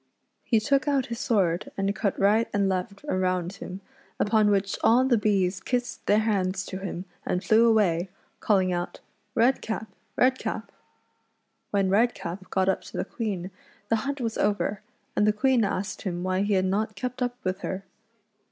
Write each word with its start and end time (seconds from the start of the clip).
He 0.43 0.59
took 0.59 0.87
out 0.87 1.05
his 1.13 1.19
sword 1.19 1.69
and 1.77 1.95
cut 1.95 2.17
right 2.19 2.47
and 2.55 2.67
left 2.67 3.05
around 3.07 3.53
him, 3.57 3.81
upon 4.19 4.49
which 4.49 4.79
all 4.83 5.05
the 5.05 5.15
bees 5.15 5.59
kissed 5.59 6.03
their 6.07 6.17
hands 6.21 6.65
to 6.65 6.79
him 6.79 7.05
and 7.23 7.43
flew 7.43 7.67
away, 7.69 8.09
calling 8.39 8.73
out 8.73 8.99
—"Redcap! 9.35 9.87
Redcap!" 10.15 10.71
When 11.69 11.91
Redcap 11.91 12.49
got 12.49 12.67
up 12.67 12.81
to 12.85 12.97
the 12.97 13.05
Queen 13.05 13.51
the 13.89 13.97
hunt 13.97 14.19
was 14.19 14.39
over, 14.39 14.81
and 15.15 15.27
the 15.27 15.31
Queen 15.33 15.63
asked 15.63 16.01
him 16.01 16.23
why 16.23 16.41
he 16.41 16.53
had 16.53 16.65
not 16.65 16.95
kci)t 16.95 17.21
up 17.21 17.35
with 17.43 17.59
her. 17.59 17.83